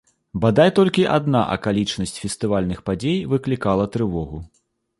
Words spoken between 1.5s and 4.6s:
акалічнасць фестывальных падзей выклікала трывогу.